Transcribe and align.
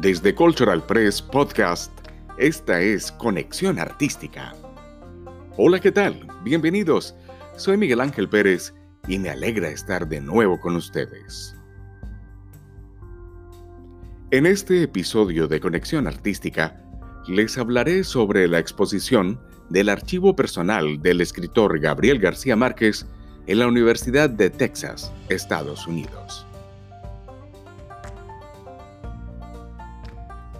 Desde 0.00 0.34
Cultural 0.34 0.82
Press 0.86 1.20
Podcast, 1.20 1.92
esta 2.38 2.80
es 2.80 3.12
Conexión 3.12 3.78
Artística. 3.78 4.54
Hola, 5.58 5.78
¿qué 5.78 5.92
tal? 5.92 6.26
Bienvenidos. 6.42 7.14
Soy 7.58 7.76
Miguel 7.76 8.00
Ángel 8.00 8.26
Pérez 8.26 8.72
y 9.08 9.18
me 9.18 9.28
alegra 9.28 9.68
estar 9.68 10.08
de 10.08 10.22
nuevo 10.22 10.58
con 10.58 10.74
ustedes. 10.76 11.54
En 14.30 14.46
este 14.46 14.84
episodio 14.84 15.46
de 15.46 15.60
Conexión 15.60 16.06
Artística, 16.06 16.82
les 17.28 17.58
hablaré 17.58 18.02
sobre 18.02 18.48
la 18.48 18.58
exposición 18.58 19.38
del 19.68 19.90
archivo 19.90 20.34
personal 20.34 21.02
del 21.02 21.20
escritor 21.20 21.78
Gabriel 21.78 22.20
García 22.20 22.56
Márquez 22.56 23.04
en 23.46 23.58
la 23.58 23.66
Universidad 23.66 24.30
de 24.30 24.48
Texas, 24.48 25.12
Estados 25.28 25.86
Unidos. 25.86 26.46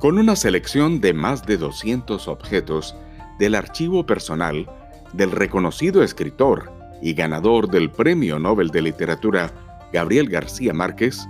Con 0.01 0.17
una 0.17 0.35
selección 0.35 1.03
de 1.03 1.13
más 1.13 1.45
de 1.45 1.59
200 1.59 2.27
objetos 2.27 2.97
del 3.39 3.55
archivo 3.55 4.07
personal 4.07 4.67
del 5.13 5.31
reconocido 5.31 6.03
escritor 6.03 6.73
y 7.03 7.13
ganador 7.13 7.69
del 7.69 7.91
Premio 7.91 8.39
Nobel 8.39 8.71
de 8.71 8.81
Literatura 8.81 9.53
Gabriel 9.93 10.31
García 10.31 10.73
Márquez, 10.73 11.29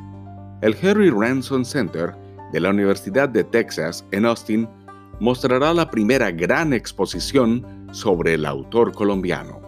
el 0.63 0.77
Harry 0.85 1.11
Ransom 1.11 1.65
Center 1.65 2.15
de 2.53 2.61
la 2.61 2.71
Universidad 2.71 3.29
de 3.29 3.43
Texas 3.43 4.07
en 4.13 4.25
Austin 4.25 4.69
mostrará 5.19 5.75
la 5.75 5.91
primera 5.91 6.31
gran 6.31 6.73
exposición 6.73 7.89
sobre 7.91 8.35
el 8.35 8.47
autor 8.47 8.93
colombiano. 8.93 9.61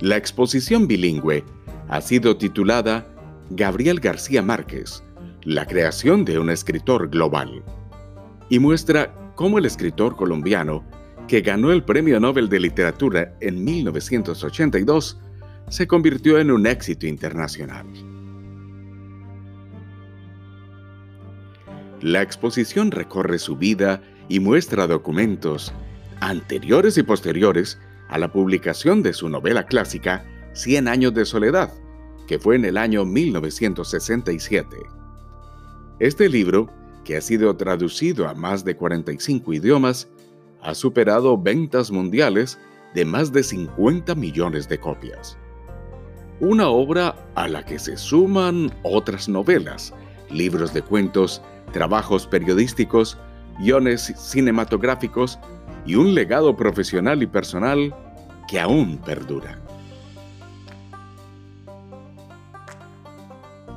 La 0.00 0.18
exposición 0.18 0.86
bilingüe 0.86 1.44
ha 1.88 2.02
sido 2.02 2.36
titulada 2.36 3.06
Gabriel 3.48 4.00
García 4.00 4.42
Márquez, 4.42 5.02
la 5.44 5.66
creación 5.66 6.24
de 6.24 6.38
un 6.38 6.50
escritor 6.50 7.10
global, 7.10 7.62
y 8.48 8.58
muestra 8.58 9.14
cómo 9.34 9.58
el 9.58 9.66
escritor 9.66 10.16
colombiano, 10.16 10.84
que 11.28 11.40
ganó 11.40 11.72
el 11.72 11.84
Premio 11.84 12.20
Nobel 12.20 12.48
de 12.48 12.60
Literatura 12.60 13.34
en 13.40 13.64
1982, 13.64 15.18
se 15.68 15.86
convirtió 15.86 16.38
en 16.38 16.50
un 16.50 16.66
éxito 16.66 17.06
internacional. 17.06 17.86
La 22.00 22.20
exposición 22.20 22.90
recorre 22.90 23.38
su 23.38 23.56
vida 23.56 24.02
y 24.28 24.40
muestra 24.40 24.86
documentos 24.86 25.72
anteriores 26.20 26.98
y 26.98 27.02
posteriores 27.02 27.78
a 28.08 28.18
la 28.18 28.30
publicación 28.30 29.02
de 29.02 29.12
su 29.12 29.28
novela 29.28 29.66
clásica 29.66 30.24
Cien 30.52 30.86
años 30.86 31.12
de 31.14 31.24
soledad, 31.24 31.72
que 32.28 32.38
fue 32.38 32.54
en 32.54 32.64
el 32.64 32.78
año 32.78 33.04
1967. 33.04 35.03
Este 36.00 36.28
libro, 36.28 36.68
que 37.04 37.16
ha 37.16 37.20
sido 37.20 37.54
traducido 37.56 38.28
a 38.28 38.34
más 38.34 38.64
de 38.64 38.76
45 38.76 39.52
idiomas, 39.52 40.08
ha 40.60 40.74
superado 40.74 41.38
ventas 41.38 41.92
mundiales 41.92 42.58
de 42.94 43.04
más 43.04 43.32
de 43.32 43.44
50 43.44 44.14
millones 44.16 44.68
de 44.68 44.78
copias. 44.78 45.38
Una 46.40 46.68
obra 46.68 47.14
a 47.36 47.46
la 47.46 47.64
que 47.64 47.78
se 47.78 47.96
suman 47.96 48.72
otras 48.82 49.28
novelas, 49.28 49.94
libros 50.30 50.74
de 50.74 50.82
cuentos, 50.82 51.40
trabajos 51.72 52.26
periodísticos, 52.26 53.16
guiones 53.60 54.12
cinematográficos 54.16 55.38
y 55.86 55.94
un 55.94 56.12
legado 56.12 56.56
profesional 56.56 57.22
y 57.22 57.26
personal 57.28 57.94
que 58.48 58.58
aún 58.58 58.98
perdura. 58.98 59.63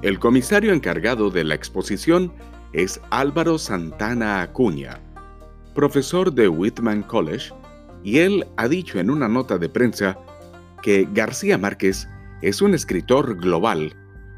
El 0.04 0.20
comisario 0.20 0.74
encargado 0.74 1.32
de 1.32 1.44
la 1.44 1.56
exposición 1.56 2.32
es 2.72 3.02
Álvaro 3.10 3.58
Santana 3.58 4.42
Acuña, 4.44 5.02
profesor 5.74 6.32
de 6.32 6.48
Whitman 6.48 7.02
College, 7.02 7.52
y 8.04 8.20
él 8.20 8.46
ha 8.58 8.68
dicho 8.68 9.00
en 9.00 9.10
una 9.10 9.28
nota 9.28 9.58
de 9.58 9.70
prensa 9.70 10.16
que 10.84 11.08
García 11.12 11.58
Márquez 11.58 12.08
es 12.44 12.62
un 12.62 12.76
escritor 12.76 13.38
global 13.38 13.96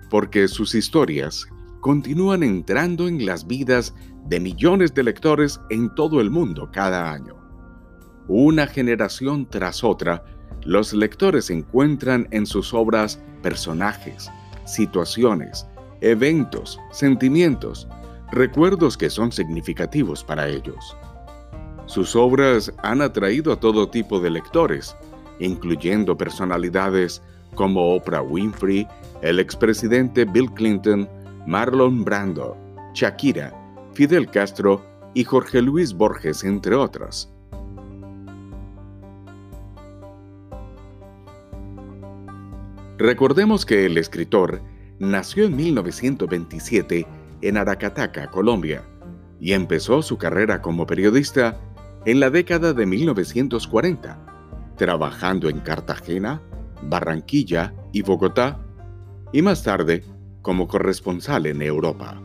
porque 0.10 0.48
sus 0.48 0.74
historias 0.76 1.46
continúan 1.82 2.44
entrando 2.44 3.10
en 3.10 3.26
las 3.26 3.46
vidas 3.46 3.94
de 4.28 4.40
millones 4.40 4.94
de 4.94 5.04
lectores 5.04 5.60
en 5.70 5.94
todo 5.94 6.22
el 6.22 6.30
mundo 6.30 6.70
cada 6.72 7.12
año. 7.12 7.36
Una 8.30 8.66
generación 8.66 9.46
tras 9.50 9.84
otra, 9.84 10.24
los 10.64 10.94
lectores 10.94 11.50
encuentran 11.50 12.28
en 12.32 12.46
sus 12.46 12.74
obras 12.74 13.22
personajes, 13.42 14.30
situaciones, 14.74 15.68
eventos, 16.02 16.80
sentimientos, 16.92 17.88
recuerdos 18.32 18.98
que 18.98 19.10
son 19.10 19.32
significativos 19.32 20.24
para 20.24 20.48
ellos. 20.48 20.96
Sus 21.86 22.16
obras 22.16 22.72
han 22.84 23.02
atraído 23.02 23.52
a 23.52 23.60
todo 23.60 23.90
tipo 23.90 24.20
de 24.20 24.30
lectores, 24.30 24.96
incluyendo 25.40 26.16
personalidades 26.16 27.22
como 27.56 27.96
Oprah 27.96 28.22
Winfrey, 28.22 28.88
el 29.22 29.40
expresidente 29.40 30.26
Bill 30.26 30.52
Clinton, 30.54 31.10
Marlon 31.48 32.04
Brando, 32.06 32.56
Shakira, 32.94 33.54
Fidel 33.94 34.30
Castro 34.30 34.84
y 35.14 35.24
Jorge 35.24 35.62
Luis 35.62 35.94
Borges, 35.94 36.44
entre 36.44 36.76
otras. 36.76 37.32
Recordemos 43.00 43.66
que 43.66 43.86
el 43.86 43.98
escritor 43.98 44.62
nació 45.00 45.46
en 45.46 45.56
1927 45.56 47.08
en 47.42 47.56
Aracataca, 47.56 48.30
Colombia, 48.30 48.84
y 49.40 49.54
empezó 49.54 50.02
su 50.02 50.18
carrera 50.18 50.62
como 50.62 50.86
periodista 50.86 51.62
en 52.06 52.20
la 52.20 52.30
década 52.30 52.74
de 52.74 52.86
1940, 52.86 54.76
trabajando 54.76 55.48
en 55.48 55.62
Cartagena, 55.62 56.42
Barranquilla 56.84 57.74
y 57.94 58.02
Bogotá, 58.02 58.60
y 59.32 59.42
más 59.44 59.64
tarde 59.64 60.04
como 60.42 60.68
corresponsal 60.68 61.46
en 61.46 61.62
Europa. 61.62 62.22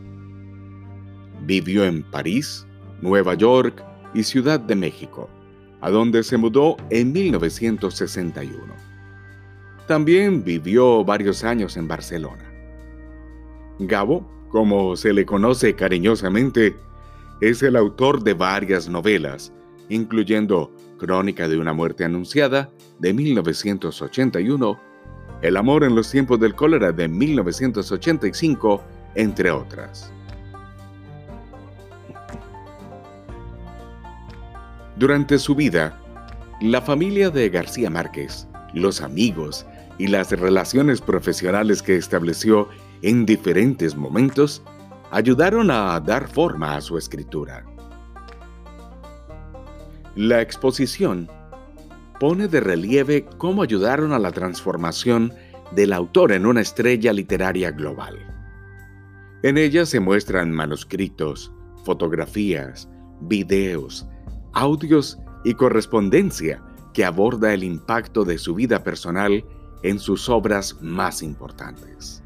Vivió 1.45 1.85
en 1.85 2.03
París, 2.03 2.67
Nueva 3.01 3.35
York 3.35 3.81
y 4.13 4.23
Ciudad 4.23 4.59
de 4.59 4.75
México, 4.75 5.29
a 5.79 5.89
donde 5.89 6.21
se 6.21 6.35
mudó 6.35 6.75
en 6.89 7.13
1961. 7.13 8.84
También 9.87 10.43
vivió 10.43 11.03
varios 11.05 11.43
años 11.43 11.77
en 11.77 11.87
Barcelona. 11.87 12.51
Gabo, 13.77 14.25
como 14.49 14.95
se 14.95 15.13
le 15.13 15.25
conoce 15.25 15.75
cariñosamente, 15.75 16.75
es 17.39 17.61
el 17.61 17.75
autor 17.75 18.23
de 18.23 18.33
varias 18.33 18.89
novelas, 18.89 19.53
incluyendo 19.89 20.71
Crónica 20.97 21.47
de 21.47 21.57
una 21.57 21.73
muerte 21.73 22.03
anunciada 22.03 22.71
de 22.99 23.13
1981, 23.13 24.79
El 25.41 25.57
amor 25.57 25.83
en 25.83 25.93
los 25.93 26.09
tiempos 26.09 26.39
del 26.39 26.55
cólera 26.55 26.91
de 26.91 27.07
1985, 27.07 28.81
entre 29.13 29.51
otras. 29.51 30.11
Durante 34.95 35.37
su 35.37 35.53
vida, 35.53 36.01
la 36.61 36.81
familia 36.81 37.29
de 37.29 37.49
García 37.49 37.89
Márquez, 37.89 38.47
los 38.73 39.01
amigos 39.01 39.65
y 39.97 40.07
las 40.07 40.31
relaciones 40.31 41.01
profesionales 41.01 41.81
que 41.81 41.95
estableció 41.95 42.67
en 43.01 43.25
diferentes 43.25 43.95
momentos 43.95 44.63
ayudaron 45.11 45.71
a 45.71 45.99
dar 45.99 46.27
forma 46.27 46.75
a 46.75 46.81
su 46.81 46.97
escritura. 46.97 47.65
La 50.15 50.41
exposición 50.41 51.29
pone 52.19 52.47
de 52.47 52.59
relieve 52.59 53.25
cómo 53.37 53.61
ayudaron 53.61 54.13
a 54.13 54.19
la 54.19 54.31
transformación 54.31 55.33
del 55.71 55.93
autor 55.93 56.31
en 56.31 56.45
una 56.45 56.61
estrella 56.61 57.11
literaria 57.11 57.71
global. 57.71 58.17
En 59.43 59.57
ella 59.57 59.85
se 59.85 59.99
muestran 59.99 60.51
manuscritos, 60.51 61.51
fotografías, 61.83 62.89
videos, 63.21 64.07
audios 64.53 65.19
y 65.43 65.53
correspondencia 65.53 66.63
que 66.93 67.05
aborda 67.05 67.53
el 67.53 67.63
impacto 67.63 68.23
de 68.23 68.37
su 68.37 68.55
vida 68.55 68.83
personal 68.83 69.43
en 69.83 69.99
sus 69.99 70.29
obras 70.29 70.77
más 70.81 71.21
importantes. 71.21 72.23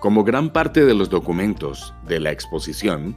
Como 0.00 0.24
gran 0.24 0.52
parte 0.52 0.84
de 0.84 0.94
los 0.94 1.10
documentos 1.10 1.94
de 2.08 2.18
la 2.18 2.32
exposición 2.32 3.14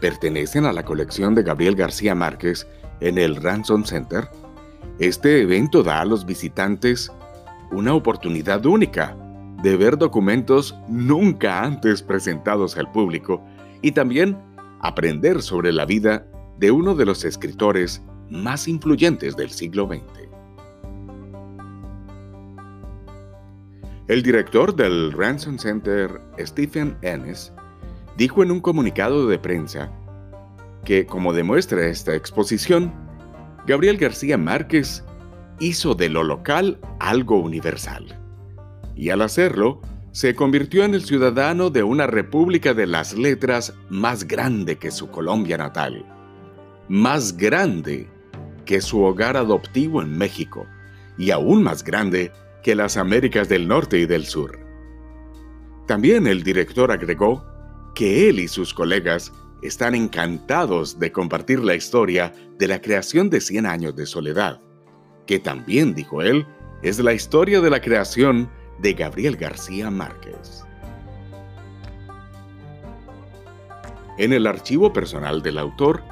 pertenecen 0.00 0.64
a 0.64 0.72
la 0.72 0.84
colección 0.84 1.34
de 1.34 1.42
Gabriel 1.42 1.74
García 1.74 2.14
Márquez 2.14 2.66
en 3.00 3.18
el 3.18 3.36
Ransom 3.36 3.84
Center, 3.84 4.28
este 5.00 5.40
evento 5.42 5.82
da 5.82 6.00
a 6.00 6.04
los 6.04 6.24
visitantes 6.24 7.10
una 7.72 7.94
oportunidad 7.94 8.64
única 8.66 9.16
de 9.62 9.76
ver 9.76 9.98
documentos 9.98 10.74
nunca 10.88 11.62
antes 11.62 12.02
presentados 12.02 12.76
al 12.76 12.90
público 12.92 13.42
y 13.82 13.92
también 13.92 14.38
aprender 14.80 15.42
sobre 15.42 15.72
la 15.72 15.84
vida 15.84 16.26
de 16.58 16.70
uno 16.70 16.94
de 16.94 17.06
los 17.06 17.24
escritores 17.24 18.02
más 18.30 18.68
influyentes 18.68 19.36
del 19.36 19.50
siglo 19.50 19.86
XX. 19.86 20.30
El 24.08 24.22
director 24.22 24.74
del 24.74 25.12
Ransom 25.12 25.58
Center, 25.58 26.20
Stephen 26.38 26.96
Ennis, 27.02 27.52
dijo 28.16 28.42
en 28.42 28.50
un 28.50 28.60
comunicado 28.60 29.28
de 29.28 29.38
prensa 29.38 29.92
que, 30.84 31.06
como 31.06 31.32
demuestra 31.32 31.86
esta 31.86 32.14
exposición, 32.14 32.92
Gabriel 33.66 33.98
García 33.98 34.36
Márquez 34.36 35.04
hizo 35.60 35.94
de 35.94 36.08
lo 36.08 36.24
local 36.24 36.80
algo 36.98 37.38
universal. 37.38 38.18
Y 38.96 39.10
al 39.10 39.22
hacerlo, 39.22 39.80
se 40.12 40.34
convirtió 40.34 40.84
en 40.84 40.94
el 40.94 41.04
ciudadano 41.04 41.70
de 41.70 41.84
una 41.84 42.06
república 42.08 42.74
de 42.74 42.86
las 42.86 43.16
letras 43.16 43.74
más 43.90 44.26
grande 44.26 44.76
que 44.76 44.90
su 44.90 45.08
Colombia 45.08 45.56
natal, 45.56 46.04
más 46.88 47.36
grande 47.36 48.08
que 48.70 48.80
su 48.80 49.02
hogar 49.02 49.36
adoptivo 49.36 50.00
en 50.00 50.16
México 50.16 50.64
y 51.18 51.32
aún 51.32 51.60
más 51.60 51.82
grande 51.82 52.30
que 52.62 52.76
las 52.76 52.96
Américas 52.96 53.48
del 53.48 53.66
Norte 53.66 53.98
y 53.98 54.06
del 54.06 54.24
Sur. 54.24 54.60
También 55.88 56.28
el 56.28 56.44
director 56.44 56.92
agregó 56.92 57.44
que 57.96 58.28
él 58.28 58.38
y 58.38 58.46
sus 58.46 58.72
colegas 58.72 59.32
están 59.62 59.96
encantados 59.96 61.00
de 61.00 61.10
compartir 61.10 61.58
la 61.58 61.74
historia 61.74 62.32
de 62.60 62.68
la 62.68 62.80
creación 62.80 63.28
de 63.28 63.40
Cien 63.40 63.66
años 63.66 63.96
de 63.96 64.06
soledad, 64.06 64.60
que 65.26 65.40
también, 65.40 65.92
dijo 65.92 66.22
él, 66.22 66.46
es 66.84 67.00
la 67.00 67.12
historia 67.12 67.60
de 67.60 67.70
la 67.70 67.80
creación 67.80 68.48
de 68.78 68.92
Gabriel 68.92 69.36
García 69.36 69.90
Márquez. 69.90 70.64
En 74.16 74.32
el 74.32 74.46
archivo 74.46 74.92
personal 74.92 75.42
del 75.42 75.58
autor, 75.58 76.04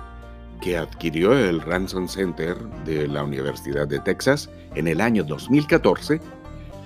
que 0.61 0.77
adquirió 0.77 1.33
el 1.33 1.61
Ransom 1.61 2.09
Center 2.09 2.57
de 2.85 3.09
la 3.09 3.25
Universidad 3.25 3.87
de 3.87 4.01
Texas 4.01 4.51
en 4.75 4.89
el 4.89 5.01
año 5.01 5.25
2014, 5.25 6.21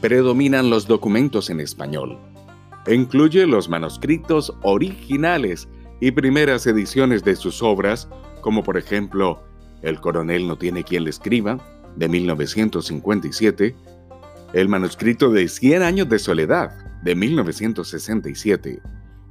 predominan 0.00 0.70
los 0.70 0.86
documentos 0.86 1.50
en 1.50 1.60
español. 1.60 2.18
incluye 2.88 3.46
los 3.46 3.68
manuscritos 3.68 4.52
originales 4.62 5.68
y 6.00 6.10
primeras 6.10 6.66
ediciones 6.66 7.22
de 7.22 7.36
sus 7.36 7.62
obras, 7.62 8.08
como 8.40 8.64
por 8.64 8.76
ejemplo 8.76 9.42
El 9.82 10.00
coronel 10.00 10.48
no 10.48 10.56
tiene 10.56 10.84
quien 10.84 11.04
le 11.04 11.10
escriba, 11.10 11.58
de 11.96 12.08
1957, 12.08 13.74
el 14.52 14.68
manuscrito 14.68 15.30
de 15.30 15.48
Cien 15.48 15.82
años 15.82 16.08
de 16.08 16.18
soledad, 16.18 16.72
de 17.02 17.14
1967, 17.14 18.80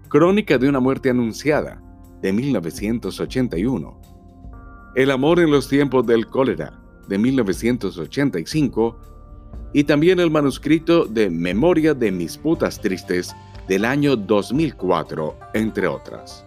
Crónica 0.09 0.57
de 0.57 0.67
una 0.67 0.79
muerte 0.79 1.09
anunciada, 1.09 1.81
de 2.21 2.33
1981, 2.33 4.01
El 4.93 5.09
amor 5.09 5.39
en 5.39 5.51
los 5.51 5.69
tiempos 5.69 6.05
del 6.05 6.27
cólera, 6.27 6.73
de 7.07 7.17
1985, 7.17 8.99
y 9.73 9.85
también 9.85 10.19
el 10.19 10.29
manuscrito 10.29 11.05
de 11.05 11.29
Memoria 11.29 11.93
de 11.93 12.11
mis 12.11 12.37
putas 12.37 12.79
tristes, 12.81 13.33
del 13.69 13.85
año 13.85 14.17
2004, 14.17 15.37
entre 15.53 15.87
otras. 15.87 16.45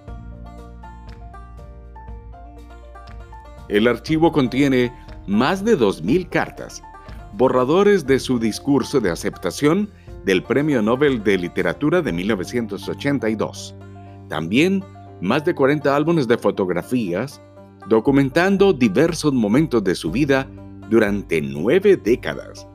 El 3.68 3.88
archivo 3.88 4.30
contiene 4.30 4.92
más 5.26 5.64
de 5.64 5.78
2.000 5.78 6.28
cartas, 6.28 6.82
borradores 7.32 8.06
de 8.06 8.18
su 8.18 8.38
discurso 8.38 9.00
de 9.00 9.10
aceptación 9.10 9.88
del 10.26 10.42
Premio 10.42 10.82
Nobel 10.82 11.24
de 11.24 11.38
Literatura 11.38 12.02
de 12.02 12.12
1982. 12.12 13.74
También 14.28 14.84
más 15.22 15.46
de 15.46 15.54
40 15.54 15.96
álbumes 15.96 16.28
de 16.28 16.36
fotografías 16.36 17.40
documentando 17.88 18.72
diversos 18.72 19.32
momentos 19.32 19.82
de 19.84 19.94
su 19.94 20.10
vida 20.10 20.48
durante 20.90 21.40
nueve 21.40 21.96
décadas. 21.96 22.66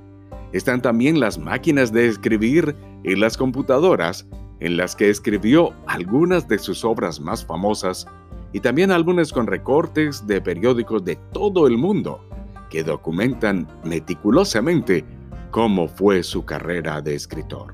Están 0.53 0.81
también 0.81 1.19
las 1.19 1.37
máquinas 1.37 1.91
de 1.91 2.07
escribir 2.07 2.75
y 3.03 3.15
las 3.15 3.37
computadoras 3.37 4.27
en 4.59 4.77
las 4.77 4.95
que 4.95 5.09
escribió 5.09 5.73
algunas 5.87 6.47
de 6.47 6.59
sus 6.59 6.83
obras 6.83 7.19
más 7.19 7.45
famosas 7.45 8.07
y 8.51 8.59
también 8.59 8.91
álbumes 8.91 9.31
con 9.31 9.47
recortes 9.47 10.25
de 10.25 10.41
periódicos 10.41 11.05
de 11.05 11.15
todo 11.33 11.67
el 11.67 11.77
mundo 11.77 12.25
que 12.69 12.83
documentan 12.83 13.67
meticulosamente 13.83 15.05
cómo 15.51 15.87
fue 15.87 16.23
su 16.23 16.45
carrera 16.45 17.01
de 17.01 17.15
escritor. 17.15 17.73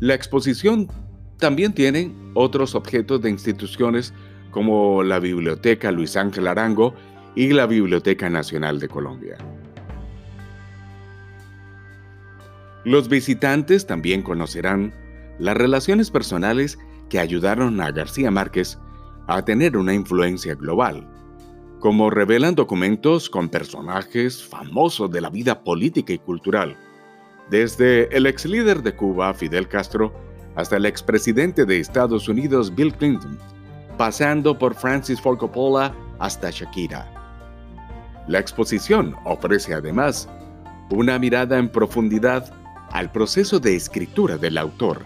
La 0.00 0.14
exposición 0.14 0.88
también 1.38 1.72
tiene 1.72 2.14
otros 2.34 2.74
objetos 2.74 3.20
de 3.22 3.30
instituciones 3.30 4.12
como 4.50 5.02
la 5.02 5.18
Biblioteca 5.18 5.90
Luis 5.90 6.16
Ángel 6.16 6.46
Arango 6.46 6.94
y 7.34 7.48
la 7.50 7.66
Biblioteca 7.66 8.30
Nacional 8.30 8.80
de 8.80 8.88
Colombia. 8.88 9.36
Los 12.84 13.08
visitantes 13.08 13.86
también 13.86 14.22
conocerán 14.22 14.94
las 15.38 15.56
relaciones 15.56 16.10
personales 16.10 16.78
que 17.08 17.18
ayudaron 17.18 17.80
a 17.80 17.90
García 17.90 18.30
Márquez 18.30 18.78
a 19.26 19.44
tener 19.44 19.76
una 19.76 19.92
influencia 19.92 20.54
global, 20.54 21.06
como 21.80 22.10
revelan 22.10 22.54
documentos 22.54 23.28
con 23.28 23.48
personajes 23.48 24.42
famosos 24.42 25.10
de 25.10 25.20
la 25.20 25.30
vida 25.30 25.62
política 25.62 26.12
y 26.12 26.18
cultural, 26.18 26.76
desde 27.50 28.16
el 28.16 28.26
ex 28.26 28.44
líder 28.46 28.82
de 28.82 28.94
Cuba, 28.94 29.34
Fidel 29.34 29.68
Castro, 29.68 30.12
hasta 30.54 30.76
el 30.76 30.86
expresidente 30.86 31.64
de 31.64 31.80
Estados 31.80 32.28
Unidos, 32.28 32.74
Bill 32.74 32.94
Clinton, 32.94 33.38
pasando 33.96 34.58
por 34.58 34.74
Francis 34.74 35.20
Ford 35.20 35.38
Coppola 35.38 35.94
hasta 36.18 36.50
Shakira. 36.50 37.10
La 38.28 38.38
exposición 38.38 39.14
ofrece 39.24 39.74
además 39.74 40.28
una 40.90 41.18
mirada 41.18 41.58
en 41.58 41.68
profundidad 41.68 42.52
al 42.90 43.10
proceso 43.10 43.58
de 43.58 43.74
escritura 43.74 44.36
del 44.36 44.58
autor 44.58 45.04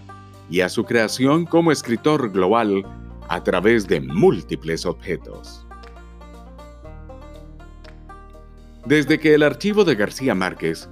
y 0.50 0.60
a 0.60 0.68
su 0.68 0.84
creación 0.84 1.46
como 1.46 1.72
escritor 1.72 2.30
global 2.30 2.84
a 3.28 3.42
través 3.42 3.86
de 3.86 4.00
múltiples 4.00 4.84
objetos. 4.84 5.66
Desde 8.86 9.20
que 9.20 9.34
el 9.34 9.42
archivo 9.42 9.84
de 9.84 9.94
García 9.94 10.34
Márquez 10.34 10.88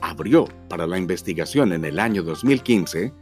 abrió 0.00 0.46
para 0.68 0.86
la 0.86 0.98
investigación 0.98 1.72
en 1.72 1.84
el 1.84 1.98
año 1.98 2.22
2015, 2.22 3.12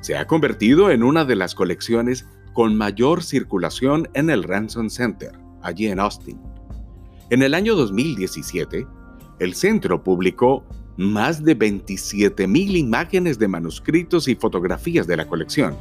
se 0.00 0.16
ha 0.16 0.26
convertido 0.26 0.90
en 0.90 1.02
una 1.02 1.24
de 1.24 1.36
las 1.36 1.54
colecciones 1.54 2.26
con 2.58 2.74
mayor 2.74 3.22
circulación 3.22 4.08
en 4.14 4.30
el 4.30 4.42
Ransom 4.42 4.90
Center, 4.90 5.30
allí 5.62 5.86
en 5.86 6.00
Austin. 6.00 6.40
En 7.30 7.44
el 7.44 7.54
año 7.54 7.76
2017, 7.76 8.84
el 9.38 9.54
centro 9.54 10.02
publicó 10.02 10.64
más 10.96 11.44
de 11.44 11.56
27.000 11.56 12.76
imágenes 12.76 13.38
de 13.38 13.46
manuscritos 13.46 14.26
y 14.26 14.34
fotografías 14.34 15.06
de 15.06 15.16
la 15.16 15.28
colección, 15.28 15.76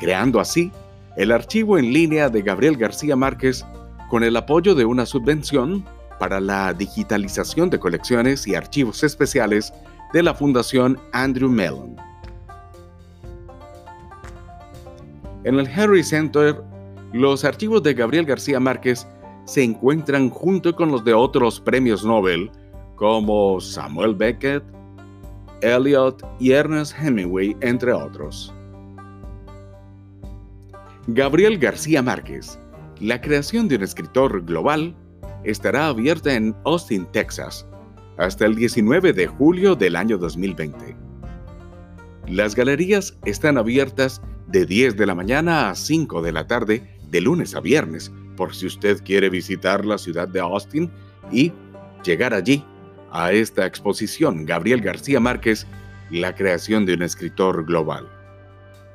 creando 0.00 0.40
así 0.40 0.72
el 1.16 1.30
archivo 1.30 1.78
en 1.78 1.92
línea 1.92 2.28
de 2.28 2.42
Gabriel 2.42 2.76
García 2.76 3.14
Márquez 3.14 3.64
con 4.08 4.24
el 4.24 4.36
apoyo 4.36 4.74
de 4.74 4.86
una 4.86 5.06
subvención 5.06 5.84
para 6.18 6.40
la 6.40 6.74
digitalización 6.74 7.70
de 7.70 7.78
colecciones 7.78 8.48
y 8.48 8.56
archivos 8.56 9.04
especiales 9.04 9.72
de 10.12 10.24
la 10.24 10.34
Fundación 10.34 10.98
Andrew 11.12 11.48
Mellon. 11.48 12.09
En 15.44 15.58
el 15.58 15.66
Harry 15.68 16.02
Center, 16.02 16.62
los 17.12 17.44
archivos 17.44 17.82
de 17.82 17.94
Gabriel 17.94 18.26
García 18.26 18.60
Márquez 18.60 19.06
se 19.46 19.62
encuentran 19.62 20.28
junto 20.28 20.76
con 20.76 20.90
los 20.90 21.02
de 21.04 21.14
otros 21.14 21.60
premios 21.60 22.04
Nobel 22.04 22.50
como 22.96 23.58
Samuel 23.60 24.14
Beckett, 24.14 24.62
Eliot 25.62 26.22
y 26.38 26.52
Ernest 26.52 26.94
Hemingway, 27.00 27.56
entre 27.62 27.92
otros. 27.92 28.52
Gabriel 31.06 31.58
García 31.58 32.02
Márquez, 32.02 32.58
la 33.00 33.18
creación 33.20 33.66
de 33.66 33.76
un 33.76 33.82
escritor 33.82 34.44
global, 34.44 34.94
estará 35.44 35.86
abierta 35.86 36.34
en 36.34 36.54
Austin, 36.66 37.06
Texas, 37.12 37.66
hasta 38.18 38.44
el 38.44 38.54
19 38.54 39.14
de 39.14 39.26
julio 39.26 39.74
del 39.74 39.96
año 39.96 40.18
2020. 40.18 40.94
Las 42.28 42.54
galerías 42.54 43.18
están 43.24 43.56
abiertas 43.56 44.20
de 44.50 44.66
10 44.66 44.96
de 44.96 45.06
la 45.06 45.14
mañana 45.14 45.70
a 45.70 45.74
5 45.74 46.22
de 46.22 46.32
la 46.32 46.46
tarde, 46.46 46.82
de 47.10 47.20
lunes 47.20 47.54
a 47.54 47.60
viernes, 47.60 48.12
por 48.36 48.54
si 48.54 48.66
usted 48.66 49.02
quiere 49.04 49.28
visitar 49.28 49.84
la 49.84 49.98
ciudad 49.98 50.26
de 50.26 50.40
Austin 50.40 50.90
y 51.30 51.52
llegar 52.04 52.34
allí 52.34 52.64
a 53.12 53.32
esta 53.32 53.66
exposición 53.66 54.46
Gabriel 54.46 54.80
García 54.80 55.20
Márquez, 55.20 55.66
la 56.10 56.34
creación 56.34 56.86
de 56.86 56.94
un 56.94 57.02
escritor 57.02 57.64
global. 57.64 58.08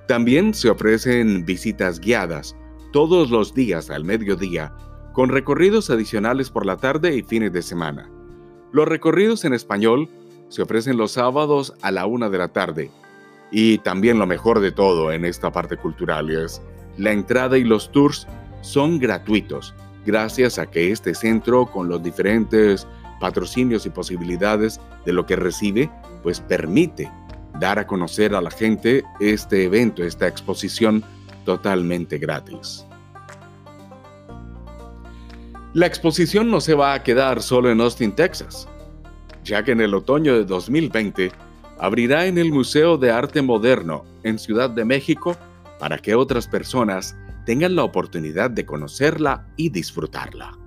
También 0.07 0.53
se 0.53 0.69
ofrecen 0.69 1.45
visitas 1.45 1.99
guiadas 1.99 2.55
todos 2.91 3.29
los 3.29 3.53
días 3.53 3.89
al 3.89 4.03
mediodía, 4.03 4.73
con 5.13 5.29
recorridos 5.29 5.89
adicionales 5.89 6.49
por 6.49 6.65
la 6.65 6.77
tarde 6.77 7.15
y 7.15 7.23
fines 7.23 7.53
de 7.53 7.61
semana. 7.61 8.09
Los 8.71 8.87
recorridos 8.87 9.45
en 9.45 9.53
español 9.53 10.09
se 10.49 10.61
ofrecen 10.61 10.97
los 10.97 11.13
sábados 11.13 11.73
a 11.81 11.91
la 11.91 12.05
una 12.05 12.29
de 12.29 12.37
la 12.37 12.49
tarde. 12.49 12.91
Y 13.51 13.77
también 13.79 14.19
lo 14.19 14.25
mejor 14.25 14.59
de 14.59 14.71
todo 14.71 15.11
en 15.11 15.25
esta 15.25 15.51
parte 15.51 15.77
cultural 15.77 16.29
es 16.29 16.61
la 16.97 17.11
entrada 17.11 17.57
y 17.57 17.63
los 17.63 17.91
tours 17.91 18.27
son 18.61 18.99
gratuitos, 18.99 19.73
gracias 20.05 20.57
a 20.57 20.65
que 20.65 20.91
este 20.91 21.13
centro, 21.13 21.65
con 21.67 21.89
los 21.89 22.01
diferentes 22.01 22.87
patrocinios 23.19 23.85
y 23.85 23.89
posibilidades 23.89 24.79
de 25.05 25.13
lo 25.13 25.25
que 25.25 25.35
recibe, 25.35 25.89
pues 26.23 26.39
permite 26.41 27.11
dar 27.59 27.79
a 27.79 27.87
conocer 27.87 28.35
a 28.35 28.41
la 28.41 28.51
gente 28.51 29.03
este 29.19 29.65
evento, 29.65 30.03
esta 30.03 30.27
exposición 30.27 31.03
totalmente 31.45 32.17
gratis. 32.17 32.85
La 35.73 35.85
exposición 35.85 36.49
no 36.49 36.61
se 36.61 36.73
va 36.73 36.93
a 36.93 37.03
quedar 37.03 37.41
solo 37.41 37.69
en 37.69 37.81
Austin, 37.81 38.13
Texas, 38.13 38.67
ya 39.43 39.63
que 39.63 39.73
en 39.73 39.81
el 39.81 39.93
otoño 39.93 40.33
de 40.33 40.45
2020 40.45 41.31
abrirá 41.77 42.25
en 42.25 42.37
el 42.37 42.51
Museo 42.51 42.97
de 42.97 43.11
Arte 43.11 43.41
Moderno 43.41 44.05
en 44.23 44.39
Ciudad 44.39 44.69
de 44.69 44.85
México 44.85 45.35
para 45.79 45.97
que 45.97 46.15
otras 46.15 46.47
personas 46.47 47.15
tengan 47.45 47.75
la 47.75 47.83
oportunidad 47.83 48.49
de 48.49 48.65
conocerla 48.65 49.47
y 49.55 49.69
disfrutarla. 49.69 50.57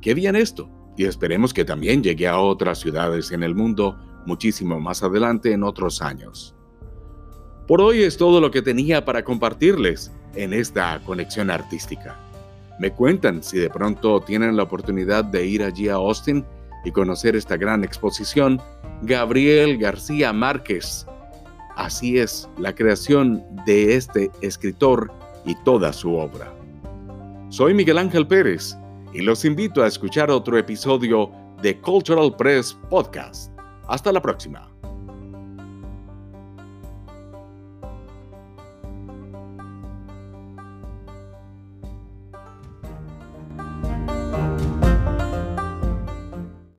Qué 0.00 0.14
bien 0.14 0.36
esto, 0.36 0.70
y 0.96 1.04
esperemos 1.04 1.52
que 1.52 1.64
también 1.64 2.02
llegue 2.02 2.26
a 2.26 2.38
otras 2.38 2.78
ciudades 2.78 3.32
en 3.32 3.42
el 3.42 3.54
mundo 3.54 3.98
muchísimo 4.26 4.80
más 4.80 5.02
adelante 5.02 5.52
en 5.52 5.62
otros 5.62 6.00
años. 6.02 6.54
Por 7.66 7.80
hoy 7.80 8.02
es 8.02 8.16
todo 8.16 8.40
lo 8.40 8.50
que 8.50 8.62
tenía 8.62 9.04
para 9.04 9.24
compartirles 9.24 10.12
en 10.34 10.52
esta 10.52 11.00
conexión 11.04 11.50
artística. 11.50 12.18
Me 12.78 12.92
cuentan 12.92 13.42
si 13.42 13.58
de 13.58 13.70
pronto 13.70 14.20
tienen 14.20 14.56
la 14.56 14.62
oportunidad 14.62 15.24
de 15.24 15.46
ir 15.46 15.62
allí 15.62 15.88
a 15.88 15.94
Austin 15.94 16.44
y 16.84 16.92
conocer 16.92 17.36
esta 17.36 17.56
gran 17.56 17.84
exposición. 17.84 18.60
Gabriel 19.02 19.78
García 19.78 20.32
Márquez. 20.32 21.06
Así 21.76 22.18
es 22.18 22.48
la 22.58 22.74
creación 22.74 23.42
de 23.64 23.94
este 23.94 24.30
escritor 24.42 25.12
y 25.44 25.54
toda 25.64 25.92
su 25.92 26.14
obra. 26.14 26.52
Soy 27.48 27.74
Miguel 27.74 27.98
Ángel 27.98 28.26
Pérez 28.26 28.76
y 29.12 29.22
los 29.22 29.44
invito 29.44 29.82
a 29.82 29.86
escuchar 29.86 30.30
otro 30.30 30.58
episodio 30.58 31.30
de 31.62 31.80
Cultural 31.80 32.34
Press 32.36 32.76
Podcast. 32.88 33.52
Hasta 33.88 34.12
la 34.12 34.22
próxima. 34.22 34.69